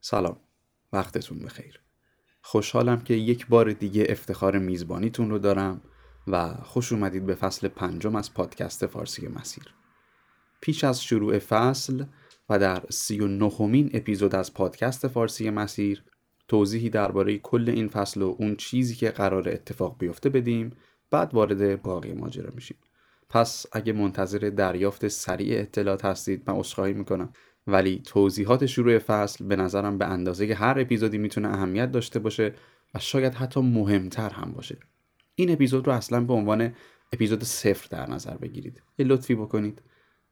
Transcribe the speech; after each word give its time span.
سلام. 0.00 0.36
وقتتون 0.92 1.38
بخیر. 1.38 1.80
خوشحالم 2.42 3.00
که 3.00 3.14
یک 3.14 3.46
بار 3.46 3.72
دیگه 3.72 4.06
افتخار 4.08 4.58
میزبانیتون 4.58 5.30
رو 5.30 5.38
دارم 5.38 5.80
و 6.26 6.54
خوش 6.54 6.92
اومدید 6.92 7.26
به 7.26 7.34
فصل 7.34 7.68
پنجم 7.68 8.16
از 8.16 8.34
پادکست 8.34 8.86
فارسی 8.86 9.28
مسیر. 9.28 9.74
پیش 10.60 10.84
از 10.84 11.02
شروع 11.02 11.38
فصل 11.38 12.04
و 12.48 12.58
در 12.58 12.82
سی 12.90 13.20
و 13.20 13.48
اپیزود 13.94 14.34
از 14.34 14.54
پادکست 14.54 15.08
فارسی 15.08 15.50
مسیر 15.50 16.04
توضیحی 16.48 16.90
درباره 16.90 17.38
کل 17.38 17.68
این 17.68 17.88
فصل 17.88 18.22
و 18.22 18.36
اون 18.38 18.56
چیزی 18.56 18.94
که 18.94 19.10
قرار 19.10 19.48
اتفاق 19.48 19.98
بیفته 19.98 20.28
بدیم 20.28 20.76
بعد 21.10 21.34
وارد 21.34 21.82
باقی 21.82 22.12
ماجرا 22.12 22.50
میشیم. 22.54 22.76
پس 23.28 23.66
اگه 23.72 23.92
منتظر 23.92 24.38
دریافت 24.38 25.08
سریع 25.08 25.60
اطلاعات 25.60 26.04
هستید 26.04 26.50
من 26.50 26.56
عذرخواهی 26.56 26.92
می‌کنم. 26.92 27.32
ولی 27.66 28.02
توضیحات 28.06 28.66
شروع 28.66 28.98
فصل 28.98 29.46
به 29.46 29.56
نظرم 29.56 29.98
به 29.98 30.04
اندازه 30.04 30.54
هر 30.54 30.78
اپیزودی 30.78 31.18
می‌تونه 31.18 31.48
اهمیت 31.48 31.92
داشته 31.92 32.18
باشه 32.18 32.54
و 32.94 32.98
شاید 32.98 33.34
حتی 33.34 33.60
مهمتر 33.60 34.30
هم 34.30 34.52
باشه. 34.52 34.78
این 35.34 35.50
اپیزود 35.50 35.86
رو 35.86 35.92
اصلا 35.92 36.20
به 36.20 36.32
عنوان 36.32 36.74
اپیزود 37.12 37.44
صفر 37.44 37.88
در 37.90 38.10
نظر 38.10 38.36
بگیرید. 38.36 38.82
یه 38.98 39.06
لطفی 39.06 39.34
بکنید. 39.34 39.82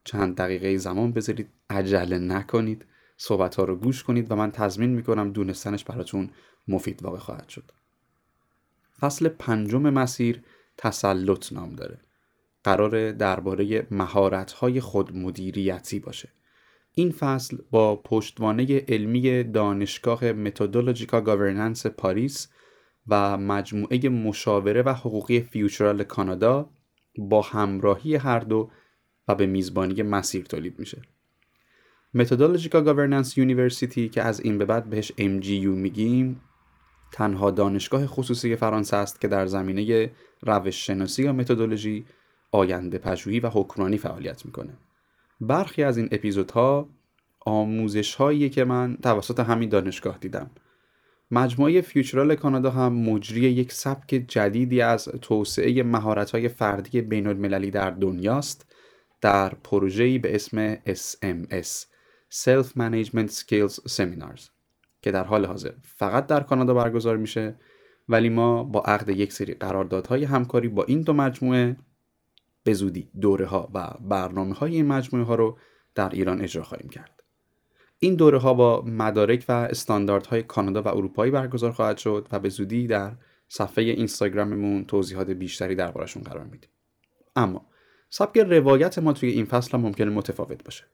چند 0.05 0.37
دقیقه 0.37 0.77
زمان 0.77 1.13
بذارید. 1.13 1.49
عجله 1.71 2.19
نکنید. 2.19 2.85
صحبت 3.17 3.55
ها 3.55 3.65
رو 3.65 3.77
گوش 3.77 4.03
کنید 4.03 4.31
و 4.31 4.37
من 4.37 4.51
تضمین 4.51 4.91
می‌کنم 4.91 5.33
دونستنش 5.33 5.85
براتون 5.85 6.31
مفید 6.69 7.03
واقع 7.03 7.19
خواهد 7.19 7.49
شد. 7.49 7.73
فصل 9.01 9.29
پنجم 9.29 9.83
مسیر 9.83 10.43
تسلط 10.77 11.53
نام 11.53 11.75
داره. 11.75 11.99
قرار 12.65 13.13
درباره 13.13 13.87
مهارت 13.91 14.53
های 14.53 14.81
خودمدیریتی 14.81 16.01
باشه. 16.01 16.29
این 16.99 17.11
فصل 17.11 17.57
با 17.71 17.97
پشتوانه 17.97 18.85
علمی 18.89 19.45
دانشگاه 19.45 20.33
Methodologica 20.33 21.21
Governance 21.21 21.87
پاریس 21.87 22.49
و 23.09 23.37
مجموعه 23.37 24.09
مشاوره 24.09 24.83
و 24.83 24.89
حقوقی 24.89 25.41
فیوچرال 25.41 26.03
کانادا 26.03 26.71
با 27.19 27.43
همراهی 27.43 28.15
هر 28.15 28.39
دو 28.39 28.71
و 29.29 29.35
به 29.35 29.47
میزبانی 29.47 30.03
مسیر 30.03 30.45
تولید 30.45 30.79
میشه. 30.79 31.03
Methodologica 32.15 32.81
Governance 32.81 33.39
University 33.39 34.09
که 34.09 34.23
از 34.23 34.41
این 34.41 34.59
به 34.59 34.65
بعد 34.65 34.91
بهش 34.91 35.13
MGU 35.13 35.67
میگیم 35.67 36.41
تنها 37.13 37.51
دانشگاه 37.51 38.07
خصوصی 38.07 38.57
فرانسه 38.57 38.97
است 38.97 39.21
که 39.21 39.29
در 39.29 39.47
زمینه 39.47 40.11
روش 40.43 40.87
شناسی 40.87 41.23
یا 41.23 41.33
متدولوژی 41.33 42.07
آینده 42.53 42.99
پژوهی 42.99 43.41
و 43.41 43.49
حکمرانی 43.49 43.99
فعالیت 43.99 44.47
می‌کنه. 44.47 44.79
برخی 45.41 45.83
از 45.83 45.99
این 45.99 46.09
اپیزودها 46.13 46.89
آموزش 47.41 48.15
هایی 48.15 48.51
که 48.51 48.65
من 48.65 48.97
توسط 49.03 49.41
همین 49.41 49.69
دانشگاه 49.69 50.19
دیدم. 50.19 50.51
مجموعه 51.31 51.81
فیوچرال 51.81 52.35
کانادا 52.35 52.71
هم 52.71 52.93
مجری 52.93 53.41
یک 53.41 53.73
سبک 53.73 54.25
جدیدی 54.29 54.81
از 54.81 55.05
توسعه 55.05 55.83
مهارت 55.83 56.31
های 56.31 56.49
فردی 56.49 57.01
بین 57.01 57.27
المللی 57.27 57.71
در 57.71 57.91
دنیاست 57.91 58.67
در 59.21 59.49
پروژه‌ای 59.49 60.19
به 60.19 60.35
اسم 60.35 60.75
SMS 60.75 61.87
Self 62.31 62.67
Management 62.67 63.31
Skills 63.31 63.75
Seminars 63.97 64.51
که 65.03 65.11
در 65.11 65.25
حال 65.25 65.47
حاضر 65.47 65.73
فقط 65.83 66.27
در 66.27 66.41
کانادا 66.41 66.75
برگزار 66.75 67.17
میشه 67.17 67.57
ولی 68.09 68.29
ما 68.29 68.65
با 68.65 68.81
عقد 68.81 69.09
یک 69.09 69.33
سری 69.33 69.55
قراردادهای 69.55 70.25
همکاری 70.25 70.69
با 70.69 70.85
این 70.85 71.03
دو 71.03 71.13
مجموعه 71.13 71.77
به 72.65 72.73
زودی 72.73 73.11
دوره 73.21 73.47
ها 73.47 73.71
و 73.75 73.95
برنامه 74.01 74.55
های 74.55 74.75
این 74.75 74.87
مجموعه 74.87 75.27
ها 75.27 75.35
رو 75.35 75.59
در 75.95 76.09
ایران 76.09 76.41
اجرا 76.41 76.63
خواهیم 76.63 76.89
کرد. 76.89 77.23
این 77.99 78.15
دوره 78.15 78.39
ها 78.39 78.55
با 78.55 78.83
مدارک 78.87 79.45
و 79.49 79.53
استانداردهای 79.53 80.43
کانادا 80.43 80.83
و 80.83 80.89
اروپایی 80.89 81.31
برگزار 81.33 81.73
خواهد 81.73 81.99
شد 81.99 82.29
و 82.33 82.39
به 82.39 82.49
زودی 82.49 82.87
در 82.87 83.13
صفحه 83.49 83.85
اینستاگراممون 83.85 84.85
توضیحات 84.85 85.31
بیشتری 85.31 85.75
دربارشون 85.75 86.23
قرار 86.23 86.45
میدیم. 86.45 86.71
اما 87.37 87.67
سبک 88.11 88.39
روایت 88.39 88.99
ما 88.99 89.13
توی 89.13 89.31
این 89.31 89.45
فصل 89.45 89.79
هم 89.79 89.81
ممکنه 89.81 90.11
متفاوت 90.11 90.65
باشه. 90.65 90.85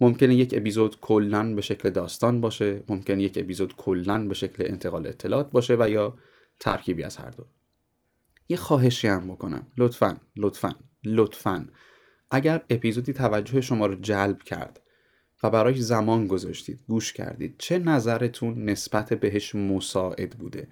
ممکنه 0.00 0.34
یک 0.34 0.54
اپیزود 0.56 1.00
کلا 1.00 1.54
به 1.54 1.62
شکل 1.62 1.90
داستان 1.90 2.40
باشه 2.40 2.82
ممکنه 2.88 3.22
یک 3.22 3.38
اپیزود 3.38 3.76
کلا 3.76 4.28
به 4.28 4.34
شکل 4.34 4.64
انتقال 4.66 5.06
اطلاعات 5.06 5.50
باشه 5.50 5.76
و 5.78 5.90
یا 5.90 6.18
ترکیبی 6.60 7.02
از 7.02 7.16
هر 7.16 7.30
دو. 7.30 7.44
یه 8.48 8.56
خواهشی 8.56 9.08
هم 9.08 9.28
بکنم. 9.28 9.66
لطفا 9.76 10.16
لطفا. 10.36 10.74
لطفا. 11.04 11.68
اگر 12.30 12.64
اپیزودی 12.70 13.12
توجه 13.12 13.60
شما 13.60 13.86
رو 13.86 13.94
جلب 13.94 14.42
کرد 14.42 14.80
و 15.42 15.50
برای 15.50 15.74
زمان 15.74 16.26
گذاشتید 16.26 16.80
گوش 16.88 17.12
کردید 17.12 17.54
چه 17.58 17.78
نظرتون 17.78 18.64
نسبت 18.64 19.12
بهش 19.12 19.54
مساعد 19.54 20.30
بوده 20.30 20.68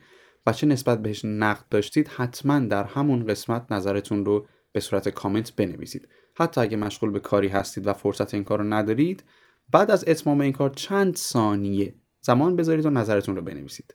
و 0.46 0.52
چه 0.52 0.66
نسبت 0.66 1.02
بهش 1.02 1.24
نقد 1.24 1.64
داشتید 1.70 2.08
حتما 2.08 2.58
در 2.58 2.84
همون 2.84 3.26
قسمت 3.26 3.72
نظرتون 3.72 4.24
رو 4.24 4.46
به 4.72 4.80
صورت 4.80 5.08
کامنت 5.08 5.56
بنویسید. 5.56 6.08
حتی 6.34 6.60
اگه 6.60 6.76
مشغول 6.76 7.10
به 7.10 7.20
کاری 7.20 7.48
هستید 7.48 7.86
و 7.86 7.92
فرصت 7.92 8.34
این 8.34 8.44
کار 8.44 8.58
رو 8.58 8.64
ندارید 8.64 9.24
بعد 9.72 9.90
از 9.90 10.04
اتمام 10.06 10.40
این 10.40 10.52
کار 10.52 10.70
چند 10.70 11.16
ثانیه 11.16 11.94
زمان 12.20 12.56
بذارید 12.56 12.86
و 12.86 12.90
نظرتون 12.90 13.36
رو 13.36 13.42
بنویسید. 13.42 13.94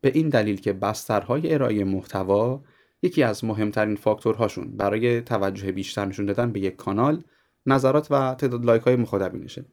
به 0.00 0.10
این 0.14 0.28
دلیل 0.28 0.60
که 0.60 0.72
بسترهای 0.72 1.54
ارائه 1.54 1.84
محتوا 1.84 2.64
یکی 3.04 3.22
از 3.22 3.44
مهمترین 3.44 3.96
فاکتورهاشون 3.96 4.76
برای 4.76 5.20
توجه 5.20 5.72
بیشتر 5.72 6.04
نشون 6.04 6.26
دادن 6.26 6.52
به 6.52 6.60
یک 6.60 6.76
کانال 6.76 7.22
نظرات 7.66 8.10
و 8.10 8.34
تعداد 8.34 8.64
لایک 8.64 8.82
های 8.82 8.96
مخاطبینشه. 8.96 9.64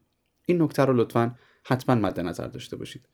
این 0.45 0.61
نکته 0.61 0.85
رو 0.85 0.93
لطفا 0.93 1.35
حتما 1.63 1.95
مد 1.95 2.19
نظر 2.19 2.47
داشته 2.47 2.75
باشید. 2.75 3.09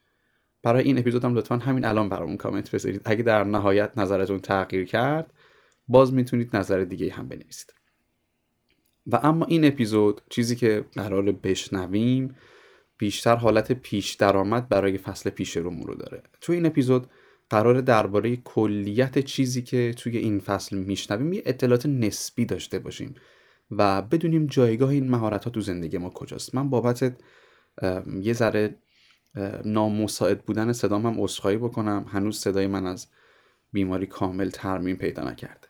برای 0.64 0.84
این 0.84 0.98
اپیزود 0.98 1.26
هم 1.26 1.36
لطفا 1.36 1.58
همین 1.58 1.86
الان 1.86 2.10
برامون 2.10 2.38
کامنت 2.38 2.72
بذارید. 2.72 3.02
اگه 3.06 3.24
در 3.24 3.44
نهایت 3.44 3.98
نظرتون 3.98 4.40
تغییر 4.40 4.86
کرد 4.86 5.34
باز 5.88 6.14
می‌تونید 6.14 6.56
نظر 6.56 6.84
دیگه 6.84 7.14
هم 7.14 7.28
بنویسید. 7.28 7.74
و 9.08 9.20
اما 9.24 9.46
این 9.46 9.66
اپیزود 9.66 10.22
چیزی 10.30 10.56
که 10.56 10.86
قرار 10.94 11.32
بشنویم 11.32 12.36
بیشتر 12.98 13.36
حالت 13.36 13.72
پیش 13.72 14.14
درآمد 14.14 14.70
برای 14.70 14.98
فصل 14.98 15.30
پیش 15.30 15.58
رو 15.58 15.96
داره. 15.96 16.24
تو 16.42 16.54
این 16.54 16.66
اپیزود 16.66 17.08
قرار 17.50 17.82
درباره 17.82 18.36
کلیت 18.36 19.20
چیزی 19.20 19.62
که 19.62 19.94
توی 19.98 20.18
این 20.18 20.40
فصل 20.40 20.78
میشنویم 20.78 21.34
یه 21.34 21.44
اطلاعات 21.46 21.86
نسبی 21.86 22.46
داشته 22.46 22.80
باشیم 22.80 23.16
و 23.72 24.02
بدونیم 24.02 24.46
جایگاه 24.46 24.90
این 24.90 25.10
مهارت 25.10 25.44
ها 25.44 25.50
تو 25.50 25.62
زندگی 25.62 25.98
ما 25.98 26.10
کجاست. 26.10 26.56
من 26.56 26.70
بابت 26.70 27.18
یه 28.22 28.34
ذره 28.34 28.76
نامساعد 29.66 30.46
بودن 30.46 30.74
صدام 30.74 31.06
هم 31.06 31.22
عذرخواهی 31.22 31.58
بکنم. 31.58 32.06
هنوز 32.10 32.40
صدای 32.40 32.68
من 32.68 32.86
از 32.86 33.08
بیماری 33.74 34.06
کامل 34.06 34.50
ترمیم 34.50 34.96
پیدا 34.96 35.24
نکرده 35.24 35.68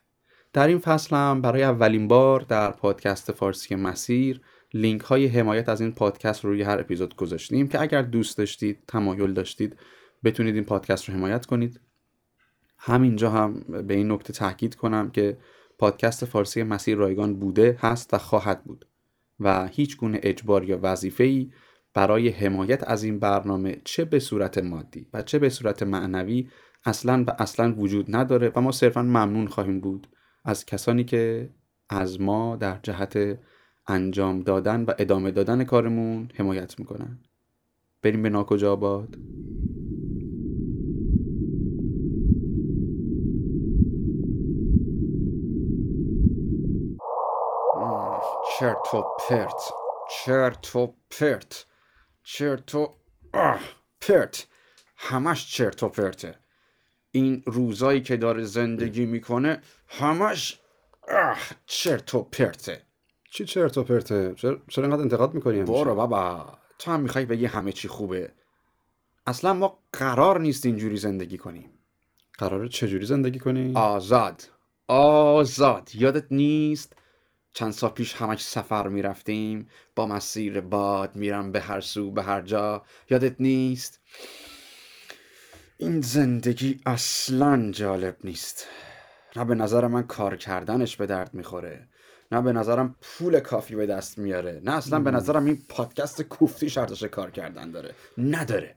در 0.54 0.68
این 0.68 0.80
فصل 0.80 1.16
هم 1.16 1.42
برای 1.42 1.64
اولین 1.64 2.08
بار 2.08 2.40
در 2.40 2.72
پادکست 2.72 3.32
فارسی 3.32 3.76
مسیر 3.76 4.42
لینک 4.74 5.02
های 5.02 5.28
حمایت 5.28 5.70
از 5.70 5.82
این 5.82 5.92
پادکست 5.92 6.46
رو 6.46 6.52
روی 6.52 6.62
هر 6.62 6.80
اپیزود 6.80 7.16
گذاشتیم 7.16 7.68
که 7.68 7.82
اگر 7.82 8.02
دوست 8.02 8.38
داشتید 8.38 8.84
تمایل 8.88 9.34
داشتید 9.34 9.76
بتونید 10.23 10.55
این 10.55 10.63
پادکست 10.63 11.09
رو 11.09 11.16
حمایت 11.16 11.45
کنید. 11.45 11.79
همینجا 12.78 13.29
هم 13.29 13.59
به 13.88 13.94
این 13.94 14.11
نکته 14.11 14.33
تاکید 14.33 14.75
کنم 14.75 15.11
که 15.11 15.38
پادکست 15.78 16.25
فارسی 16.25 16.63
مسیر 16.63 16.97
رایگان 16.97 17.39
بوده 17.39 17.78
هست 17.79 18.13
و 18.13 18.17
خواهد 18.17 18.63
بود 18.63 18.88
و 19.39 19.67
هیچ 19.67 19.97
گونه 19.97 20.19
اجبار 20.23 20.63
یا 20.63 20.79
وظیفه‌ای 20.81 21.51
برای 21.94 22.29
حمایت 22.29 22.83
از 22.88 23.03
این 23.03 23.19
برنامه 23.19 23.81
چه 23.83 24.05
به 24.05 24.19
صورت 24.19 24.57
مادی 24.57 25.07
و 25.13 25.22
چه 25.22 25.39
به 25.39 25.50
صورت 25.50 25.83
معنوی 25.83 26.49
اصلا 26.85 27.23
و 27.28 27.31
اصلا 27.39 27.73
وجود 27.73 28.16
نداره 28.16 28.51
و 28.55 28.61
ما 28.61 28.72
صرفا 28.72 29.01
ممنون 29.01 29.47
خواهیم 29.47 29.79
بود 29.79 30.07
از 30.45 30.66
کسانی 30.66 31.03
که 31.03 31.49
از 31.89 32.22
ما 32.22 32.55
در 32.55 32.79
جهت 32.84 33.39
انجام 33.88 34.39
دادن 34.39 34.84
و 34.84 34.91
ادامه 34.99 35.31
دادن 35.31 35.63
کارمون 35.63 36.29
حمایت 36.35 36.79
می‌کنن. 36.79 37.19
بریم 38.01 38.22
به 38.22 38.29
ناکجا 38.29 38.73
آباد. 38.73 39.17
چرت 48.59 48.94
و 48.94 49.04
پرت 49.30 49.72
چرت 50.09 50.76
و 50.76 50.96
پرت 51.09 51.66
چرت 52.24 52.76
و 52.76 52.96
پرت 54.02 54.48
همش 54.98 55.52
چرت 55.56 55.84
و 55.84 55.90
پرته 55.90 56.36
این 57.12 57.44
روزایی 57.46 58.02
که 58.02 58.18
داره 58.18 58.44
زندگی 58.44 59.06
می‌کنه 59.06 59.62
همش 59.88 60.59
چرت 61.66 62.16
و 62.16 62.24
پرته 62.24 62.82
چی 63.32 63.46
چرت 63.46 63.78
و 63.78 63.84
پرته 63.84 64.34
چرا, 64.36 64.62
چرا 64.68 64.84
اینقدر 64.84 65.02
انتقاد 65.02 65.34
می‌کنی 65.34 65.64
برو 65.64 65.96
بابا 65.96 66.58
تو 66.80 66.92
هم 66.92 67.00
می‌خوای 67.00 67.26
بگی 67.26 67.46
همه 67.46 67.72
چی 67.72 67.88
خوبه 67.88 68.32
اصلا 69.28 69.54
ما 69.54 69.80
قرار 69.94 70.40
نیست 70.40 70.66
اینجوری 70.66 70.98
زندگی 70.98 71.38
کنیم 71.38 71.70
قراره 72.38 72.70
چجوری 72.70 73.06
زندگی 73.06 73.40
کنیم 73.40 73.78
آزاد 73.78 74.50
آزاد 74.88 75.92
یادت 75.96 76.26
نیست 76.32 76.94
چند 77.58 77.72
سال 77.72 77.90
پیش 77.90 78.16
همش 78.16 78.44
سفر 78.44 78.88
می‌رفتیم. 78.88 79.70
با 79.96 80.06
مسیر 80.06 80.62
باد 80.62 81.16
میرم 81.16 81.52
به 81.52 81.62
هر 81.62 81.82
سو 81.82 82.12
به 82.12 82.24
هر 82.24 82.42
جا. 82.42 82.84
یادت 83.09 83.36
نیست؟ 83.40 84.00
این 85.78 86.02
زندگی 86.02 86.80
اصلا 86.86 87.72
جالب 87.72 88.18
نیست. 88.24 88.68
نه 89.36 89.46
به 89.46 89.56
نظر 89.56 89.88
من 89.88 90.04
کار 90.04 90.36
کردنش 90.36 90.98
به 90.98 91.06
درد 91.06 91.34
می‌خوره. 91.34 91.88
نه 92.32 92.42
به 92.42 92.52
نظرم 92.52 92.96
پول 93.02 93.40
کافی 93.40 93.76
به 93.76 93.86
دست 93.86 94.18
میاره. 94.18 94.62
نه 94.64 94.72
اصلا 94.72 95.00
به 95.00 95.12
نظرم 95.12 95.46
این 95.46 95.62
پادکست 95.70 96.22
کوفتی 96.22 96.80
ارزش 96.80 97.04
کار 97.04 97.32
کردن 97.32 97.72
داره. 97.72 97.96
نداره. 98.18 98.77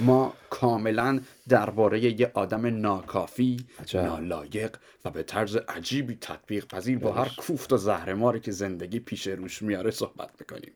ما 0.00 0.34
کاملا 0.50 1.20
درباره 1.48 2.20
یه 2.20 2.30
آدم 2.34 2.66
ناکافی 2.66 3.66
عجب. 3.78 4.00
نالایق 4.00 4.76
و 5.04 5.10
به 5.10 5.22
طرز 5.22 5.56
عجیبی 5.56 6.14
تطبیق 6.20 6.66
پذیر 6.66 6.98
با 6.98 7.12
هر 7.12 7.28
کوفت 7.38 7.72
و 7.72 7.76
زهرماری 7.76 8.40
که 8.40 8.50
زندگی 8.50 9.00
پیش 9.00 9.26
روش 9.26 9.62
میاره 9.62 9.90
صحبت 9.90 10.30
می‌کنیم. 10.40 10.72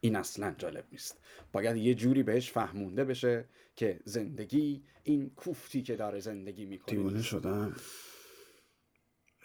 این 0.00 0.16
اصلا 0.16 0.54
جالب 0.58 0.84
نیست. 0.92 1.20
باید 1.52 1.76
یه 1.76 1.94
جوری 1.94 2.22
بهش 2.22 2.52
فهمونده 2.52 3.04
بشه 3.04 3.48
که 3.76 4.00
زندگی 4.04 4.84
این 5.02 5.30
کوفتی 5.30 5.82
که 5.82 5.96
داره 5.96 6.20
زندگی 6.20 6.64
می‌کنه. 6.64 6.96
دیوونه 6.96 7.22
شدم. 7.22 7.76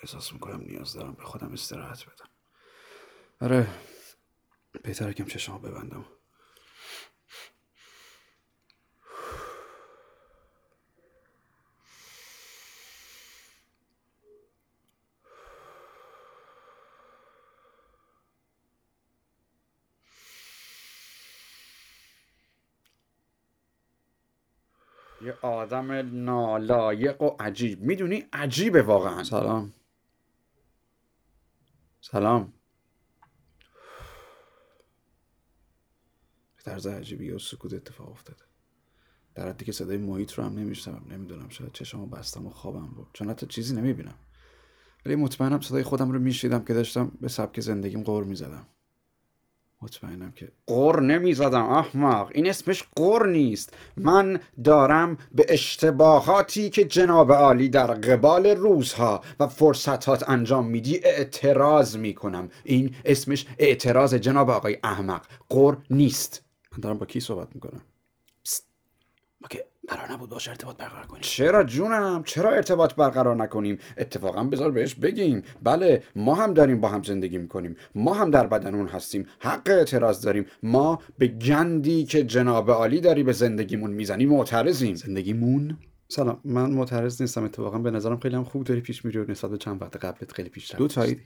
احساس 0.03 0.33
می‌کنم 0.33 0.61
نیاز 0.61 0.93
دارم 0.93 1.13
به 1.13 1.23
خودم 1.23 1.53
استراحت 1.53 2.05
بدم. 2.05 2.29
آره 3.41 3.67
بهتره 4.83 5.13
کم 5.13 5.25
چشمو 5.25 5.59
ببندم. 5.59 6.05
یه 25.21 25.37
آدم 25.41 25.91
نالایق 26.23 27.21
و 27.21 27.35
عجیب. 27.39 27.81
می‌دونی 27.81 28.25
عجیبه 28.33 28.81
واقعا. 28.81 29.23
سلام. 29.23 29.73
سلام. 32.01 32.53
به 36.55 36.63
طرز 36.63 36.87
عجیبی 36.87 37.31
و 37.31 37.39
سکوت 37.39 37.73
اتفاق 37.73 38.09
افتاده. 38.09 38.43
در 39.35 39.49
حدی 39.49 39.65
که 39.65 39.71
صدای 39.71 39.97
محیط 39.97 40.33
رو 40.33 40.43
هم 40.43 40.53
نمیشنوم. 40.59 41.11
نمی‌دونم 41.11 41.49
شاید 41.49 41.71
چشمو 41.71 42.05
بستم 42.05 42.47
و 42.47 42.49
خوابم 42.49 42.87
بود 42.87 43.07
چون 43.13 43.29
حتی 43.29 43.45
چیزی 43.45 43.75
نمی‌بینم. 43.75 44.19
ولی 45.05 45.15
مطمئنم 45.15 45.61
صدای 45.61 45.83
خودم 45.83 46.11
رو 46.11 46.19
میشیدم 46.19 46.63
که 46.65 46.73
داشتم 46.73 47.11
به 47.21 47.27
سبک 47.27 47.59
زندگیم 47.59 48.03
قور 48.03 48.23
می‌زدم. 48.23 48.67
مطمئنم 49.81 50.31
که 50.31 50.51
قر 50.67 50.99
نمی‌زدم 50.99 51.63
احمق. 51.63 52.31
این 52.33 52.49
اسمش 52.49 52.83
قر 52.95 53.25
نیست. 53.25 53.73
من 53.97 54.39
دارم 54.63 55.17
به 55.31 55.45
اشتباهاتی 55.49 56.69
که 56.69 56.85
جناب 56.85 57.31
عالی 57.31 57.69
در 57.69 57.87
قبال 57.87 58.45
روزها 58.45 59.21
و 59.39 59.47
فرصتات 59.47 60.29
انجام 60.29 60.67
میدی 60.67 60.99
اعتراض 61.03 61.97
می‌کنم. 61.97 62.49
این 62.63 62.95
اسمش 63.05 63.45
اعتراض 63.59 64.13
جناب 64.13 64.49
آقای 64.49 64.77
احمق. 64.83 65.25
قر 65.49 65.75
نیست. 65.89 66.43
من 66.71 66.79
دارم 66.79 66.97
با 66.97 67.05
کی 67.05 67.19
صحبت 67.19 67.47
می‌کنم؟ 67.55 67.81
قرار 69.99 70.11
نبود 70.11 70.29
باش 70.29 70.47
ارتباط 70.47 70.77
برقرار 70.77 71.05
کنیم. 71.05 71.21
چرا 71.21 71.63
جونم؟ 71.63 72.23
چرا 72.25 72.51
ارتباط 72.51 72.95
برقرار 72.95 73.35
نکنیم؟ 73.35 73.77
اتفاقا 73.97 74.43
بذار 74.43 74.71
بهش 74.71 74.95
بگیم. 74.95 75.43
بله 75.63 76.03
ما 76.15 76.35
هم 76.35 76.53
داریم 76.53 76.81
با 76.81 76.89
هم 76.89 77.03
زندگی 77.03 77.37
می‌کنیم. 77.37 77.75
ما 77.95 78.13
هم 78.13 78.31
در 78.31 78.47
بدن 78.47 78.75
اون 78.75 78.87
هستیم. 78.87 79.25
حق 79.39 79.69
اعتراض 79.69 80.21
داریم. 80.21 80.45
ما 80.63 80.99
به 81.17 81.27
گندی 81.27 82.05
که 82.05 82.23
جناب 82.23 82.71
عالی 82.71 83.01
داری 83.01 83.23
به 83.23 83.31
زندگیمون 83.31 83.91
می‌زنی 83.91 84.25
معترضیم. 84.25 84.95
زندگیمون؟ 84.95 85.77
سلام 86.07 86.39
من 86.45 86.69
معترض 86.71 87.21
نیستم. 87.21 87.43
اتفاقا 87.43 87.79
به 87.79 87.91
نظرم 87.91 88.19
خیلی 88.19 88.35
هم 88.35 88.43
خوب 88.43 88.63
داری 88.63 88.81
پیش 88.81 89.05
میری 89.05 89.19
و 89.19 89.31
نسبت 89.31 89.51
به 89.51 89.57
چند 89.57 89.81
وقت 89.81 89.97
قبلت 89.97 90.31
خیلی 90.31 90.49
پیش 90.49 90.75
دو 90.75 90.87
تایید. 90.87 91.21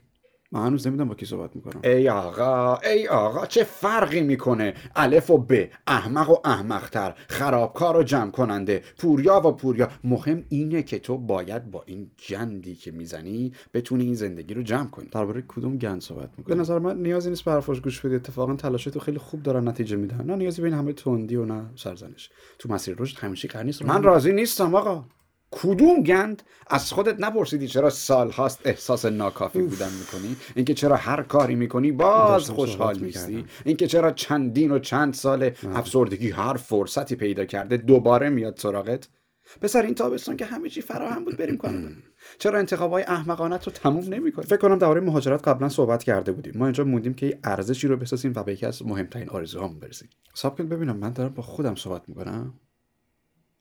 من 0.54 0.66
هنوز 0.66 0.86
نمی‌دونم 0.86 1.08
با 1.08 1.14
کی 1.14 1.26
صحبت 1.26 1.56
می‌کنم. 1.56 1.80
ای 1.84 2.08
آقا 2.08 2.76
ای 2.76 3.08
آقا 3.08 3.46
چه 3.46 3.64
فرقی 3.64 4.20
می‌کنه؟ 4.20 4.74
الف 4.96 5.30
و 5.30 5.38
ب 5.38 5.52
احمق 5.86 6.30
و 6.30 6.36
احمقتر 6.44 7.14
خرابکار 7.28 7.96
و 7.96 8.02
جمع 8.02 8.30
کننده 8.30 8.82
پوریا 8.98 9.40
و 9.44 9.52
پوریا. 9.52 9.88
مهم 10.04 10.44
اینه 10.48 10.82
که 10.82 10.98
تو 10.98 11.18
باید 11.18 11.70
با 11.70 11.82
این 11.86 12.10
گندی 12.28 12.74
که 12.74 12.90
می‌زنی 12.90 13.52
بتونی 13.74 14.04
این 14.04 14.14
زندگی 14.14 14.54
رو 14.54 14.62
جمع 14.62 14.90
کنی. 14.90 15.08
درباره 15.12 15.44
کدوم 15.48 15.78
گند 15.78 16.00
صحبت 16.00 16.30
می‌کنی؟ 16.38 16.54
به 16.54 16.60
نظر 16.60 16.78
من 16.78 17.02
نیازی 17.02 17.30
نیست 17.30 17.44
به 17.44 17.52
حرفاش 17.52 17.80
گوش 17.80 18.00
بدی. 18.00 18.14
اتفاقا 18.14 18.54
تلاشت 18.54 18.88
تو 18.88 19.00
خیلی 19.00 19.18
خوب 19.18 19.42
دارن 19.42 19.68
نتیجه 19.68 19.96
میدن. 19.96 20.24
نه 20.24 20.36
نیازی 20.36 20.62
به 20.62 20.68
این 20.68 20.76
همه 20.76 20.92
تندی 20.92 21.36
و 21.36 21.44
نه 21.44 21.70
سرزنش. 21.76 22.30
تو 22.58 22.72
مسیر 22.72 22.96
رشد 22.98 23.18
همیشه 23.18 23.48
قرار 23.48 23.64
نیست. 23.64 23.84
من 23.84 24.02
راضی 24.02 24.32
نیستم 24.32 24.74
آقا. 24.74 25.04
کدوم 25.62 26.02
گند 26.02 26.42
از 26.66 26.92
خودت 26.92 27.20
نپرسیدی 27.20 27.68
چرا 27.68 27.90
سال 27.90 28.30
هاست 28.30 28.60
احساس 28.64 29.04
ناکافی 29.04 29.62
بودن 29.62 29.90
می‌کنی؟ 29.98 30.36
اینکه 30.54 30.74
چرا 30.74 30.96
هر 30.96 31.22
کاری 31.22 31.54
می‌کنی 31.54 31.92
باز 31.92 32.50
خوشحال 32.50 32.98
نیستی. 32.98 33.44
اینکه 33.64 33.86
چرا 33.86 34.10
چندین 34.10 34.70
و 34.70 34.78
چند 34.78 35.14
سال 35.14 35.50
افسردگی 35.74 36.30
هر 36.30 36.54
فرصتی 36.54 37.16
پیدا 37.16 37.44
کرده 37.44 37.76
دوباره 37.76 38.28
میاد 38.28 38.58
سراغت؟ 38.58 39.08
پسر 39.60 39.82
این 39.82 39.94
تابستون 39.94 40.36
که 40.36 40.44
همه 40.44 40.68
چی 40.68 40.80
فراهم 40.80 41.24
بود 41.24 41.36
بریم 41.36 41.56
کانادا 41.56 41.88
چرا 42.38 42.58
انتخابای 42.58 43.02
احمقانت 43.02 43.66
رو 43.66 43.72
تموم 43.72 44.04
نمی‌کنی؟ 44.14 44.46
فکر 44.46 44.56
کنم 44.56 44.78
درباره 44.78 45.00
مهاجرت 45.00 45.48
قبلا 45.48 45.68
صحبت 45.68 46.04
کرده 46.04 46.32
بودیم. 46.32 46.52
ما 46.56 46.64
اینجا 46.64 46.84
موندیم 46.84 47.14
که 47.14 47.38
ارزشی 47.44 47.88
رو 47.88 47.96
بسازیم 47.96 48.32
و 48.36 48.42
به 48.42 48.52
یکی 48.52 48.66
از 48.66 48.86
مهمترین 48.86 49.28
آرزوهامون 49.28 49.78
برسیم. 49.78 50.08
کن 50.42 50.68
ببینم 50.68 50.96
من 50.96 51.12
دارم 51.12 51.34
با 51.34 51.42
خودم 51.42 51.74
صحبت 51.74 52.08
می‌کنم. 52.08 52.54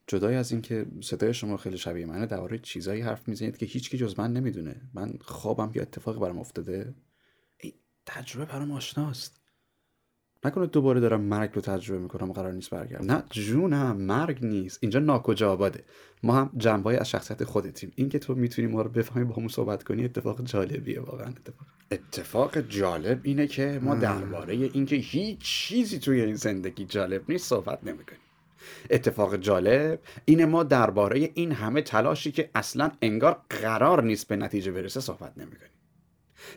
جدای 0.08 0.36
از 0.36 0.52
اینکه 0.52 0.86
صدای 1.02 1.34
شما 1.34 1.58
خیلی 1.58 1.78
شبیه 1.78 2.06
منه 2.06 2.26
درباره 2.26 2.58
چیزایی 2.58 3.02
حرف 3.02 3.28
می‌زنید 3.28 3.58
که 3.58 3.66
هیچکی 3.66 3.98
جز 3.98 4.20
من 4.20 4.34
نمی‌دونه. 4.34 4.82
من 4.94 5.14
خوابم 5.22 5.72
یا 5.76 5.82
اتفاقی 5.82 6.20
برام 6.20 6.40
افتاده. 6.40 6.96
این 7.58 7.74
تجربه 8.06 8.52
برام 8.52 8.72
آشناست. 8.72 9.40
نکنه 10.46 10.66
دوباره 10.66 11.00
دارم 11.00 11.22
مرگ 11.22 11.52
رو 11.54 11.62
تجربه 11.62 12.02
می‌کنم 12.02 12.30
و 12.30 12.34
قرار 12.34 12.54
نیست 12.54 12.70
برگردم. 12.70 13.12
نه 13.12 13.24
جونم 13.30 13.98
مرگ 13.98 14.46
نیست. 14.46 14.78
اینجا 14.82 15.00
ناکجا 15.00 15.54
آباده. 15.54 15.84
ما 16.24 16.36
هم 16.36 16.52
جنبایی 16.58 16.98
از 16.98 17.10
شخصیت 17.10 17.44
خودتیم. 17.44 17.92
این 17.96 18.10
که 18.10 18.20
تو 18.20 18.36
می‌تونی 18.36 18.68
ما 18.68 18.82
رو 18.82 18.90
بفهمی 18.90 19.26
با 19.26 19.36
همون 19.36 19.48
صحبت 19.48 19.84
کنی 19.84 20.06
اتفاق 20.06 20.44
جالبیه 20.44 21.00
واقعا. 21.00 21.28
اتفاق. 21.28 21.68
اتفاق 21.92 22.58
جالب 22.58 23.20
اینه 23.24 23.48
که 23.48 23.80
ما 23.84 23.96
درباره 23.96 24.54
اینکه 24.54 24.96
هیچ 24.96 25.40
چیزی 25.40 26.00
توی 26.00 26.22
این 26.22 26.36
زندگی 26.36 26.86
جالب 26.86 27.32
نیست 27.32 27.48
صحبت 27.48 27.84
نمی‌کنیم. 27.84 28.20
اتفاق 28.90 29.36
جالب. 29.36 30.00
اینه 30.26 30.46
ما 30.46 30.64
درباره 30.64 31.30
این 31.34 31.52
همه 31.52 31.82
تلاشی 31.82 32.32
که 32.32 32.50
اصلا 32.56 32.92
انگار 33.02 33.38
قرار 33.50 34.04
نیست 34.04 34.28
به 34.28 34.36
نتیجه 34.36 34.72
برسه 34.72 35.00
صحبت 35.00 35.38
نمی‌کنیم. 35.38 35.70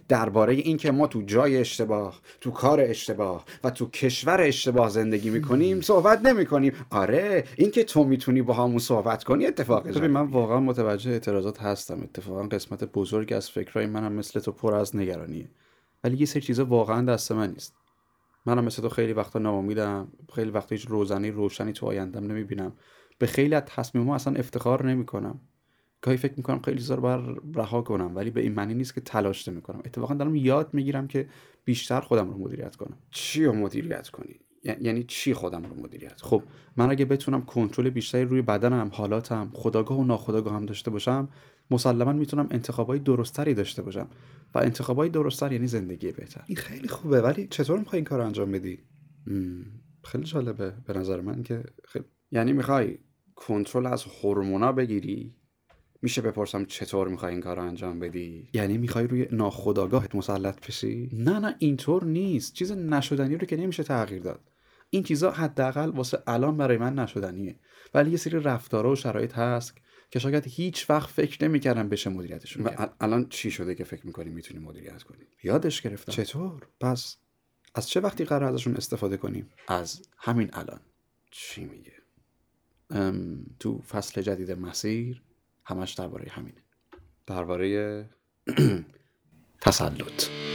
درباره 0.08 0.54
اینکه 0.54 0.90
ما 0.90 1.06
تو 1.06 1.22
جای 1.22 1.56
اشتباه 1.56 2.20
تو 2.40 2.50
کار 2.50 2.80
اشتباه 2.80 3.44
و 3.64 3.70
تو 3.70 3.90
کشور 3.90 4.40
اشتباه 4.40 4.88
زندگی 4.88 5.30
می‌کنیم 5.30 5.80
صحبت 5.80 6.26
نمی‌کنیم. 6.26 6.72
آره 6.90 7.44
اینکه 7.56 7.84
تو 7.84 8.04
می‌تونی 8.04 8.42
با 8.42 8.54
همون 8.54 8.78
صحبت 8.78 9.25
کنی 9.25 9.46
اتفاق 9.46 9.90
جالب 9.90 10.10
من 10.10 10.26
واقعا 10.26 10.60
متوجه 10.60 11.10
اعتراضات 11.10 11.62
هستم. 11.62 12.02
اتفاقا 12.02 12.42
قسمت 12.42 12.84
بزرگ 12.84 13.32
از 13.32 13.50
فکرهای 13.50 13.86
منم 13.86 14.12
مثل 14.12 14.40
تو 14.40 14.52
پر 14.52 14.75
از 14.75 14.96
نگرانیه. 14.96 15.48
ولی 16.04 16.16
یه 16.16 16.26
سری 16.26 16.40
چیزا 16.40 16.64
واقعا 16.64 17.02
دست 17.02 17.32
من 17.32 17.50
نیست. 17.50 17.75
منم 18.46 18.64
مثل 18.64 18.82
تو 18.82 18.88
خیلی 18.88 19.12
وقتا 19.12 19.38
ناامیدم. 19.38 20.08
خیلی 20.34 20.50
وقتا 20.50 20.74
هیچ 20.74 20.86
روزنه 20.86 21.30
روشنی 21.30 21.72
تو 21.72 21.86
آیندم 21.86 22.24
نمی‌بینم. 22.26 22.72
به 23.18 23.26
خیلی 23.26 23.54
از 23.54 23.62
تصمیم‌ها 23.66 24.14
اصلا 24.14 24.34
افتخار 24.34 24.86
نمی‌کنم. 24.86 25.40
گاهی 26.00 26.16
فکر 26.16 26.34
می‌کنم 26.36 26.60
خیلی 26.62 26.78
چیزا 26.78 26.94
رو 26.94 27.02
بر 27.02 27.36
رها 27.54 27.82
کنم 27.82 28.16
ولی 28.16 28.30
به 28.30 28.40
این 28.40 28.54
معنی 28.54 28.74
نیست 28.74 28.94
که 28.94 29.00
تلاش 29.00 29.48
نمی‌کنم. 29.48 29.82
اتفاقا 29.84 30.14
دارم 30.14 30.36
یاد 30.36 30.74
می‌گیرم 30.74 31.08
که 31.08 31.28
بیشتر 31.64 32.00
خودم 32.00 32.30
رو 32.30 32.38
مدیریت 32.38 32.76
کنم. 32.76 32.98
چی 33.10 33.44
رو 33.44 33.52
مدیریت 33.52 34.08
کنی؟ 34.08 34.40
یعنی 34.80 35.04
چی 35.08 35.35
خودم 35.35 35.62
رو 35.62 35.82
مدیریت؟ 35.82 36.23
خب 36.23 36.42
من 36.76 36.90
اگه 36.90 37.04
بتونم 37.04 37.42
کنترل 37.42 37.90
بیشتری 37.90 38.25
روی 38.25 38.42
بدنم 38.42 38.90
حالاتم 38.92 39.50
خداگاه 39.52 39.99
و 39.99 40.04
ناخداگاه 40.04 40.54
هم 40.54 40.66
داشته 40.66 40.90
باشم 40.90 41.28
مسلما 41.70 42.12
می‌تونم 42.12 42.46
انتخابای 42.50 42.99
درستری 42.99 43.54
داشته 43.54 43.82
باشم. 43.82 44.08
و 44.54 44.58
انتخابای 44.58 45.08
درستتر 45.08 45.52
یعنی 45.52 45.66
زندگی 45.66 46.12
بهتر. 46.12 46.44
این 46.46 46.56
خیلی 46.56 46.88
خوبه 46.88 47.20
ولی 47.20 47.46
چطور 47.46 47.78
می‌خوای 47.78 47.99
این 47.99 48.04
کار 48.04 48.18
رو 48.18 48.26
انجام 48.26 48.52
بدی؟ 48.52 48.78
خیلی 50.04 50.25
جالبه 50.25 50.75
به 50.87 50.92
نظر 50.92 51.20
من 51.20 51.42
که 51.42 51.64
خیلی 51.85 52.04
یعنی 52.30 52.52
می‌خوای 52.52 52.99
کنترل 53.35 53.87
از 53.87 54.04
هورمونا 54.04 54.73
بگیری؟ 54.73 55.35
میشه 56.02 56.23
بپرسم 56.23 56.64
چطور 56.64 57.08
می‌خوای 57.08 57.32
این 57.32 57.40
کار 57.40 57.56
رو 57.56 57.62
انجام 57.62 57.99
بدی؟ 57.99 58.49
یعنی 58.54 58.78
می‌خوای 58.78 59.06
روی 59.06 59.28
ناخداگاهت 59.32 60.14
مسلط 60.14 60.66
بشی؟ 60.66 61.11
نه 61.12 61.38
نه 61.38 61.56
اینطور 61.58 62.04
نیست. 62.04 62.54
چیز 62.54 62.73
نشدنی 62.73 63.37
رو 63.37 63.46
که 63.46 63.56
نمیشه 63.56 63.82
تغییر 63.82 64.23
داد. 64.23 64.40
این 64.90 65.02
چیزا 65.02 65.30
حداقل 65.30 65.90
واسه 65.90 66.22
الان 66.26 66.56
برای 66.56 66.76
من 66.76 66.94
نشدنیه. 66.94 67.56
ولی 67.94 68.10
یه 68.10 68.16
سری 68.16 68.40
رفتارها 68.40 68.92
و 68.92 68.96
شرایط 68.96 69.38
هست 69.38 69.74
که 70.10 70.18
شاید 70.18 70.44
هیچ 70.46 70.90
وقت 70.90 71.10
فکر 71.10 71.44
نمی‌کردن 71.44 71.88
بشه 71.88 72.10
مدیریتشون 72.10 72.66
و 72.66 72.86
الان 73.00 73.28
چی 73.28 73.50
شده 73.50 73.74
که 73.74 73.84
فکر 73.84 74.06
می‌کنی 74.06 74.30
می‌تونی 74.30 74.60
مدیریت 74.60 75.02
کنی؟ 75.02 75.26
یادش 75.42 75.82
گرفتم. 75.82 76.12
چطور؟ 76.12 76.66
پس 76.80 77.16
از 77.74 77.88
چه 77.88 78.00
وقتی 78.00 78.24
قرار 78.24 78.52
ازشون 78.52 78.76
استفاده 78.76 79.16
کنیم؟ 79.16 79.50
از 79.68 80.02
همین 80.18 80.50
الان. 80.52 80.80
چی 81.30 81.64
میگه؟ 81.64 81.92
تو 83.60 83.82
فصل 83.82 84.22
جدید 84.22 84.52
مسیر 84.52 85.22
همش 85.64 85.94
درباره 85.94 86.30
همینه. 86.30 86.62
درباره 87.26 88.08
تسلط. 89.60 90.45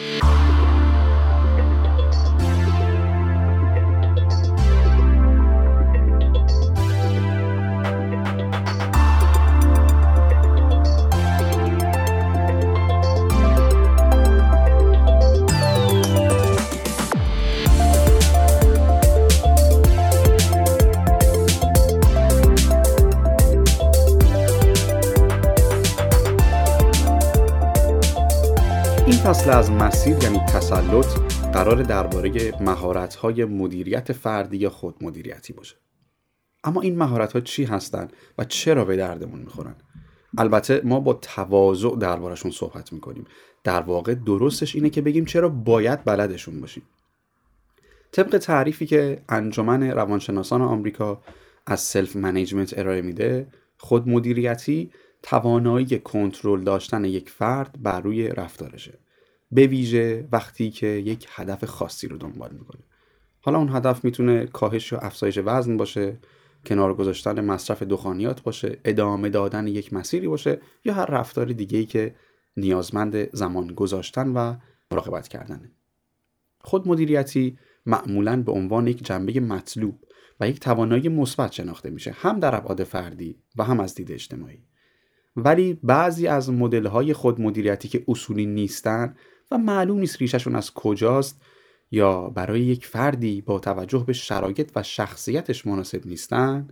فصل 29.42 29.50
از 29.50 29.72
مسیر 29.72 30.18
یعنی 30.24 30.40
تسلط 30.40 31.06
قرار 31.54 31.84
درباره 31.84 32.54
مهارت‌های 32.62 33.46
مدیریت 33.46 34.12
فردی 34.12 34.58
یا 34.58 34.70
خود 34.70 34.96
مدیریتی 35.02 35.54
باشه. 35.54 35.76
اما 36.64 36.82
این 36.82 36.98
مهارت 36.98 37.34
ها 37.34 37.40
چی 37.40 37.64
هستند 37.64 38.14
و 38.38 38.44
چرا 38.44 38.86
به 38.86 38.96
دردمون 38.96 39.40
می‌خورن؟ 39.40 39.76
البته 40.38 40.82
ما 40.84 41.00
با 41.00 41.14
تواضع 41.14 41.96
دربارشون 41.96 42.52
صحبت 42.52 42.94
می‌کنیم. 42.94 43.26
در 43.64 43.82
واقع 43.82 44.14
درستش 44.14 44.76
اینه 44.76 44.90
که 44.90 45.02
بگیم 45.02 45.26
چرا 45.26 45.50
باید 45.50 46.04
بلدشون 46.04 46.62
باشیم. 46.62 46.84
طبق 48.12 48.38
تعریفی 48.38 48.86
که 48.86 49.22
انجمن 49.30 49.84
روانشناسان 49.84 50.62
آمریکا 50.62 51.22
از 51.66 51.80
self 51.80 52.16
management 52.16 52.80
ارائه 52.80 53.02
میده 53.02 53.48
خود 53.78 54.10
مدیریتی 54.10 54.92
توانایی 55.24 56.00
کنترل 56.00 56.64
داشتن 56.64 57.06
یک 57.06 57.30
فرد 57.30 57.76
بر 57.84 58.02
روی 58.02 58.28
رفتارشه. 58.28 59.00
به 59.52 59.68
ویژه 59.68 60.28
وقتی 60.32 60.70
که 60.70 60.88
یک 60.88 61.28
هدف 61.30 61.66
خاصی 61.66 62.08
رو 62.08 62.18
دنبال 62.18 62.52
می‌کنه. 62.54 62.82
حالا 63.42 63.58
اون 63.58 63.76
هدف 63.76 64.06
می‌تونه 64.06 64.46
کاهش 64.46 64.92
یا 64.92 65.00
افزایش 65.00 65.40
وزن 65.46 65.78
باشه 65.78 66.20
کنار 66.66 66.94
گذاشتن 66.94 67.46
مصرف 67.46 67.84
دخانیات 67.84 68.44
باشه 68.44 68.80
ادامه 68.86 69.30
دادن 69.30 69.68
یک 69.68 69.94
مسیری 69.94 70.28
باشه 70.28 70.62
یا 70.86 70.94
هر 70.94 71.06
رفتار 71.06 71.46
دیگه 71.46 71.78
ای 71.78 71.86
که 71.86 72.16
نیازمند 72.58 73.36
زمان 73.36 73.68
گذاشتن 73.68 74.30
و 74.30 74.56
مراقبت 74.92 75.28
کردنه. 75.28 75.72
خود 76.62 76.88
مدیریتی 76.88 77.58
معمولا 77.86 78.44
به 78.44 78.52
عنوان 78.52 78.88
یک 78.88 79.06
جنبه 79.06 79.40
مطلوب 79.40 80.06
و 80.40 80.50
یک 80.50 80.60
توانایی 80.60 81.10
مثبت 81.10 81.52
شناخته 81.52 81.90
میشه 81.90 82.12
هم 82.12 82.40
در 82.40 82.56
ابعاد 82.56 82.84
فردی 82.84 83.40
و 83.56 83.64
هم 83.64 83.80
از 83.80 83.96
دید 83.96 84.12
اجتماعی. 84.12 84.64
ولی 85.36 85.80
بعضی 85.84 86.28
از 86.28 86.50
مدل 86.50 86.86
های 86.86 87.14
خود 87.14 87.42
مدیریتی 87.42 87.88
که 87.88 88.04
اصولی 88.08 88.46
نیستن 88.46 89.16
و 89.52 89.58
معلوم 89.58 90.00
نیست 90.00 90.18
ریششون 90.18 90.56
از 90.56 90.74
کجاست 90.74 91.42
یا 91.92 92.22
برای 92.22 92.62
یک 92.62 92.86
فردی 92.86 93.42
با 93.42 93.60
توجه 93.60 94.04
به 94.08 94.14
شرایط 94.14 94.72
و 94.76 94.84
شخصیتش 94.84 95.68
مناسب 95.68 96.08
نیستن 96.08 96.68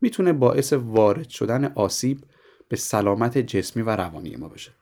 می‌تونه 0.00 0.32
باعث 0.32 0.72
وارد 0.72 1.28
شدن 1.28 1.64
آسیب 1.64 2.24
به 2.68 2.76
سلامت 2.76 3.38
جسمی 3.38 3.82
و 3.82 3.90
روانی 3.96 4.36
ما 4.36 4.48
بشه. 4.48 4.72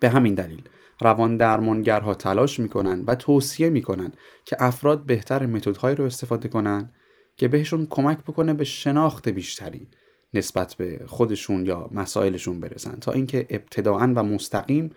به 0.00 0.08
همین 0.08 0.34
دلیل 0.34 0.62
روان 1.00 1.36
درمانگرها 1.36 2.14
تلاش 2.14 2.60
می‌کنن 2.60 3.04
و 3.06 3.14
توصیه 3.14 3.70
می‌کنن 3.70 4.12
که 4.44 4.56
افراد 4.58 5.06
بهتر 5.06 5.46
متدهایی 5.46 5.96
رو 5.96 6.04
استفاده 6.04 6.48
کنن 6.48 6.92
که 7.36 7.48
بهشون 7.48 7.86
کمک 7.90 8.18
بکنه 8.18 8.54
به 8.54 8.64
شناخت 8.64 9.28
بیشتری 9.28 9.88
نسبت 10.34 10.74
به 10.74 11.04
خودشون 11.06 11.66
یا 11.66 11.88
مسائلشون 11.92 12.60
برسن 12.60 12.98
تا 12.98 13.12
اینکه 13.12 13.46
ابتداعا 13.50 14.12
و 14.16 14.22
مستقیم 14.22 14.90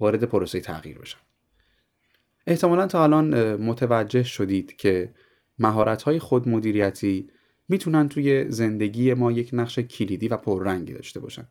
وارد 0.00 0.24
پروسه 0.24 0.60
تغییر 0.60 0.98
بشن 0.98 1.18
احتمالا 2.46 2.86
تا 2.86 3.02
الان 3.02 3.54
متوجه 3.54 4.22
شدید 4.22 4.76
که 4.76 5.14
مهارت 5.58 6.02
های 6.02 6.18
خود 6.18 6.48
مدیریتی 6.48 7.30
می‌تونن 7.68 8.08
توی 8.08 8.50
زندگی 8.50 9.14
ما 9.14 9.32
یک 9.32 9.50
نقش 9.52 9.78
کلیدی 9.78 10.28
و 10.28 10.36
پررنگی 10.36 10.92
داشته 10.92 11.20
باشن. 11.20 11.48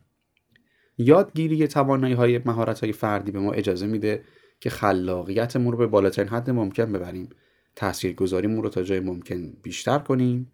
یادگیری 0.98 1.68
توانایی 1.68 2.14
های 2.14 2.40
مهارت 2.44 2.80
های 2.80 2.92
فردی 2.92 3.32
به 3.32 3.38
ما 3.38 3.52
اجازه 3.52 3.86
میده 3.86 4.24
که 4.60 4.70
خلاقیتمون 4.70 5.72
رو 5.72 5.78
به 5.78 5.86
بالاترین 5.86 6.28
حد 6.28 6.50
ممکن 6.50 6.92
ببریم. 6.92 7.28
تاثیرگذاریمون 7.76 8.62
رو 8.62 8.68
تا 8.68 8.82
جای 8.82 9.00
ممکن 9.00 9.52
بیشتر 9.62 9.98
کنیم. 9.98 10.52